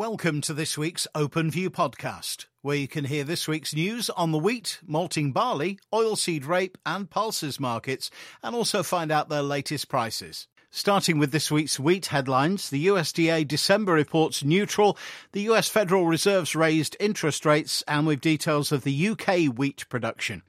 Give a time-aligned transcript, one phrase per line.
[0.00, 4.32] Welcome to this week's Open View podcast, where you can hear this week's news on
[4.32, 8.10] the wheat, malting barley, oilseed rape, and pulses markets,
[8.42, 10.48] and also find out their latest prices.
[10.70, 14.96] Starting with this week's wheat headlines, the USDA December reports neutral,
[15.32, 20.40] the US Federal Reserve's raised interest rates, and with details of the UK wheat production.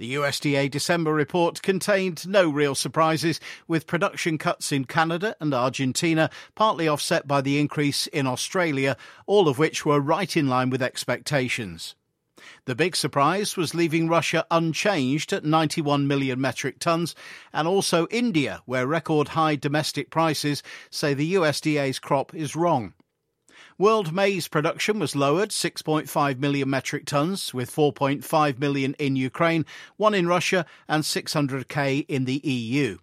[0.00, 3.38] The USDA December report contained no real surprises,
[3.68, 8.96] with production cuts in Canada and Argentina partly offset by the increase in Australia,
[9.26, 11.96] all of which were right in line with expectations.
[12.64, 17.14] The big surprise was leaving Russia unchanged at 91 million metric tons,
[17.52, 22.94] and also India, where record high domestic prices say the USDA's crop is wrong.
[23.78, 29.64] World maize production was lowered 6.5 million metric tons, with 4.5 million in Ukraine,
[29.96, 32.98] 1 in Russia, and 600k in the EU.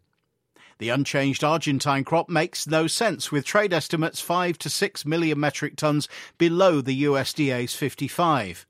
[0.79, 5.75] The unchanged Argentine crop makes no sense, with trade estimates 5 to 6 million metric
[5.75, 6.07] tons
[6.37, 8.67] below the USDA's 55.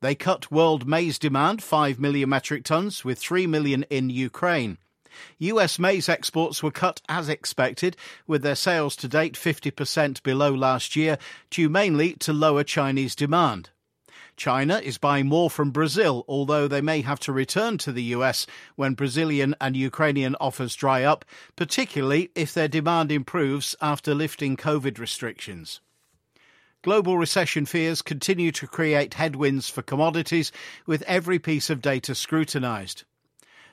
[0.00, 4.78] They cut world maize demand 5 million metric tons, with 3 million in Ukraine.
[5.38, 10.96] US maize exports were cut as expected, with their sales to date 50% below last
[10.96, 11.18] year,
[11.50, 13.70] due mainly to lower Chinese demand.
[14.36, 18.46] China is buying more from Brazil, although they may have to return to the US
[18.74, 24.98] when Brazilian and Ukrainian offers dry up, particularly if their demand improves after lifting COVID
[24.98, 25.82] restrictions.
[26.82, 30.50] Global recession fears continue to create headwinds for commodities,
[30.86, 33.04] with every piece of data scrutinised.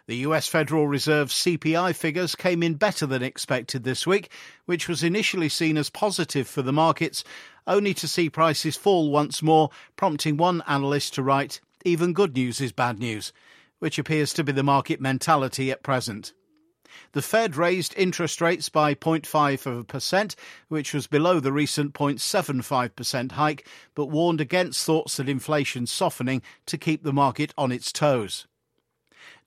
[0.07, 4.31] The US Federal Reserve's CPI figures came in better than expected this week,
[4.65, 7.25] which was initially seen as positive for the markets,
[7.67, 12.61] only to see prices fall once more, prompting one analyst to write, Even good news
[12.61, 13.33] is bad news,
[13.79, 16.31] which appears to be the market mentality at present.
[17.11, 20.35] The Fed raised interest rates by 0.5%,
[20.69, 26.77] which was below the recent 0.75% hike, but warned against thoughts that inflation softening to
[26.77, 28.47] keep the market on its toes.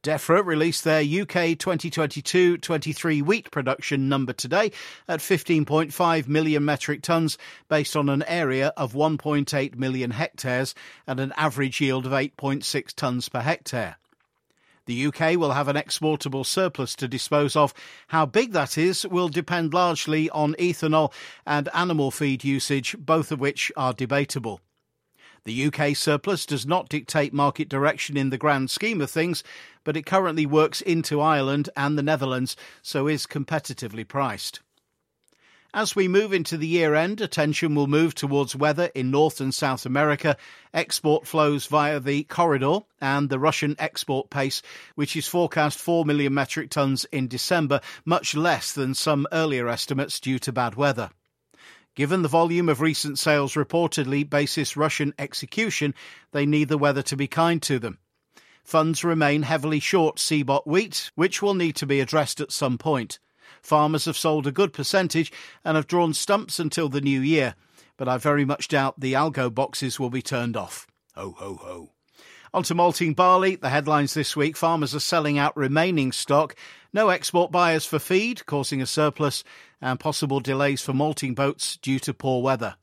[0.03, 4.73] DEFRA released their UK 2022 23 wheat production number today
[5.07, 7.37] at 15.5 million metric tonnes,
[7.69, 10.75] based on an area of 1.8 million hectares
[11.07, 12.63] and an average yield of 8.6
[12.95, 13.97] tonnes per hectare.
[14.87, 17.75] The UK will have an exportable surplus to dispose of.
[18.09, 21.13] How big that is will depend largely on ethanol
[21.47, 24.63] and animal feed usage, both of which are debatable.
[25.45, 29.43] The UK surplus does not dictate market direction in the grand scheme of things,
[29.85, 34.61] but it currently works into Ireland and the Netherlands, so is competitively priced.
[35.73, 39.55] As we move into the year end, attention will move towards weather in North and
[39.55, 40.37] South America,
[40.75, 44.63] export flows via the corridor, and the Russian export pace,
[44.97, 50.19] which is forecast 4 million metric tonnes in December, much less than some earlier estimates
[50.19, 51.11] due to bad weather.
[51.97, 55.95] Given the volume of recent sales reportedly basis Russian execution,
[56.33, 57.99] they need the weather to be kind to them.
[58.63, 63.19] Funds remain heavily short CBOT wheat, which will need to be addressed at some point.
[63.63, 65.33] Farmers have sold a good percentage
[65.65, 67.57] and have drawn stumps until the new year,
[67.97, 70.87] but I very much doubt the algo boxes will be turned off.
[71.17, 71.91] Ho, ho, ho.
[72.53, 73.55] On to malting barley.
[73.55, 76.57] The headlines this week farmers are selling out remaining stock.
[76.93, 79.45] No export buyers for feed, causing a surplus,
[79.81, 82.75] and possible delays for malting boats due to poor weather.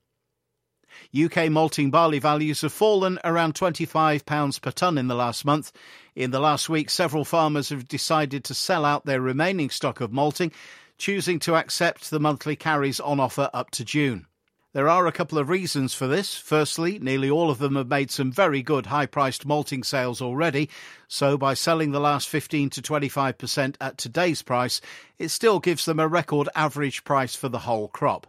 [1.14, 5.74] UK malting barley values have fallen around £25 per tonne in the last month.
[6.16, 10.14] In the last week, several farmers have decided to sell out their remaining stock of
[10.14, 10.54] malting,
[10.98, 14.28] choosing to accept the monthly carries on offer up to June.
[14.74, 16.36] There are a couple of reasons for this.
[16.36, 20.70] Firstly, nearly all of them have made some very good high priced malting sales already,
[21.08, 24.82] so by selling the last 15 to 25% at today's price,
[25.18, 28.28] it still gives them a record average price for the whole crop.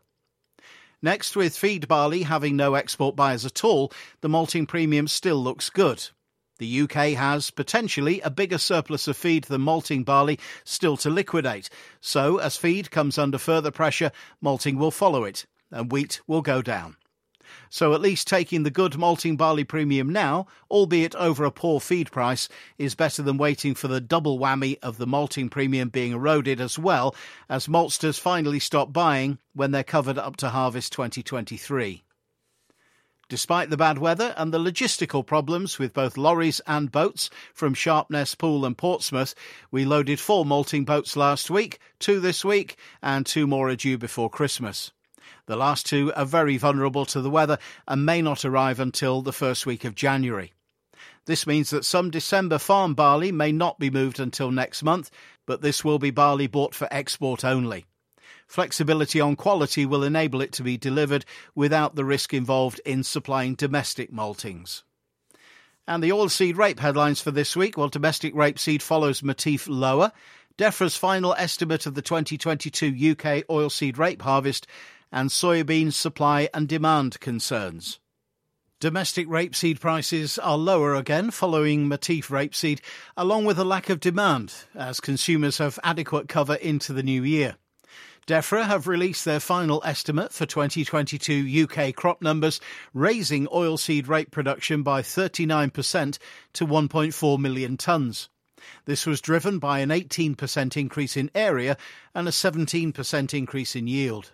[1.03, 5.71] Next, with feed barley having no export buyers at all, the malting premium still looks
[5.71, 6.09] good.
[6.59, 11.69] The UK has potentially a bigger surplus of feed than malting barley still to liquidate,
[12.00, 16.62] so as feed comes under further pressure, malting will follow it and wheat will go
[16.62, 16.96] down.
[17.70, 22.10] So at least taking the good malting barley premium now, albeit over a poor feed
[22.10, 22.48] price,
[22.78, 26.78] is better than waiting for the double whammy of the malting premium being eroded as
[26.78, 27.15] well
[27.48, 32.04] as maltsters finally stop buying when they're covered up to harvest 2023.
[33.28, 38.34] Despite the bad weather and the logistical problems with both lorries and boats from Sharpness,
[38.34, 39.34] Poole and Portsmouth,
[39.71, 43.98] we loaded four malting boats last week, two this week, and two more are due
[43.98, 44.92] before Christmas.
[45.47, 49.33] The last two are very vulnerable to the weather and may not arrive until the
[49.33, 50.53] first week of January.
[51.27, 55.10] This means that some December farm barley may not be moved until next month,
[55.47, 57.84] but this will be barley bought for export only.
[58.47, 63.54] Flexibility on quality will enable it to be delivered without the risk involved in supplying
[63.54, 64.84] domestic maltings.
[65.86, 67.77] And the oilseed rape headlines for this week.
[67.77, 70.13] Well, domestic rapeseed follows Matif lower.
[70.57, 74.66] DEFRA's final estimate of the 2022 UK oilseed rape harvest
[75.13, 77.99] and soybean supply and demand concerns.
[78.81, 82.78] Domestic rapeseed prices are lower again following Matif rapeseed,
[83.16, 87.57] along with a lack of demand as consumers have adequate cover into the new year.
[88.28, 92.60] DEFRA have released their final estimate for 2022 UK crop numbers,
[92.93, 96.19] raising oilseed rape production by 39%
[96.53, 98.28] to 1.4 million tonnes.
[98.84, 101.77] This was driven by an 18% increase in area
[102.15, 104.31] and a 17% increase in yield.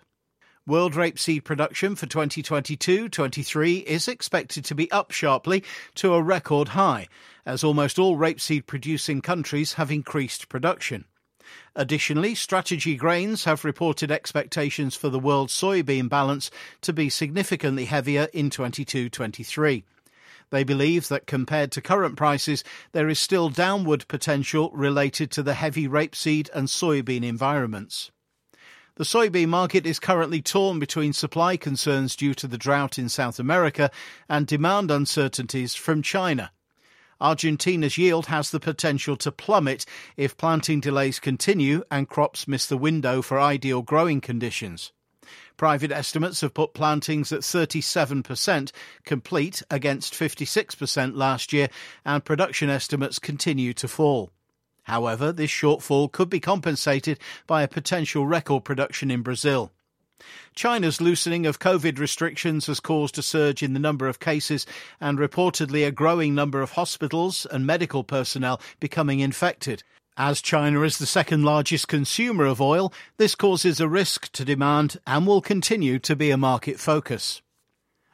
[0.67, 5.63] World rapeseed production for 2022-23 is expected to be up sharply
[5.93, 7.07] to a record high,
[7.45, 11.05] as almost all rapeseed producing countries have increased production.
[11.75, 16.49] Additionally, Strategie Grains have reported expectations for the world soybean balance
[16.81, 19.83] to be significantly heavier in 22-23.
[20.49, 25.53] They believe that compared to current prices, there is still downward potential related to the
[25.53, 28.09] heavy rapeseed and soybean environments.
[28.97, 33.39] The soybean market is currently torn between supply concerns due to the drought in South
[33.39, 33.91] America
[34.29, 36.51] and demand uncertainties from China.
[37.19, 42.77] Argentina's yield has the potential to plummet if planting delays continue and crops miss the
[42.77, 44.93] window for ideal growing conditions.
[45.57, 48.71] Private estimates have put plantings at 37%
[49.03, 51.67] complete against 56% last year,
[52.05, 54.31] and production estimates continue to fall.
[54.85, 59.71] However, this shortfall could be compensated by a potential record production in Brazil.
[60.55, 64.65] China's loosening of COVID restrictions has caused a surge in the number of cases
[65.01, 69.83] and reportedly a growing number of hospitals and medical personnel becoming infected.
[70.17, 74.97] As China is the second largest consumer of oil, this causes a risk to demand
[75.05, 77.41] and will continue to be a market focus.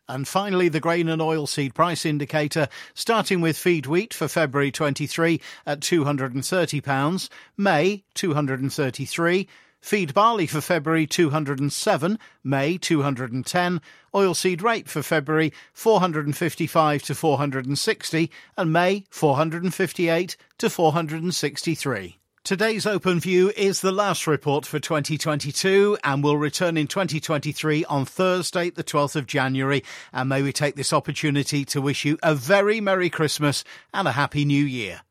[0.08, 5.40] And finally, the grain and oilseed price indicator, starting with feed wheat for February 23
[5.66, 9.48] at £230, May 233,
[9.80, 13.82] feed barley for February 207, May 210,
[14.14, 22.21] oilseed rape for February 455 to 460, and May 458 to 463.
[22.44, 28.04] Today's Open View is the last report for 2022 and will return in 2023 on
[28.04, 29.84] Thursday, the 12th of January.
[30.12, 34.14] And may we take this opportunity to wish you a very Merry Christmas and a
[34.14, 35.02] Happy New Year.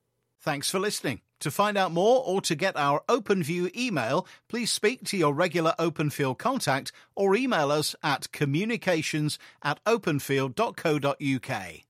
[0.40, 1.20] Thanks for listening.
[1.38, 5.74] To find out more or to get our OpenView email, please speak to your regular
[5.78, 11.80] OpenField contact or email us at communications at openfield.co.uk.